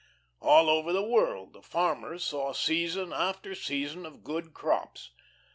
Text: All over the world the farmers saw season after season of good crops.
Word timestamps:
All 0.39 0.67
over 0.67 0.91
the 0.91 1.03
world 1.07 1.53
the 1.53 1.61
farmers 1.61 2.23
saw 2.23 2.53
season 2.53 3.13
after 3.13 3.53
season 3.53 4.03
of 4.03 4.23
good 4.23 4.51
crops. 4.51 5.11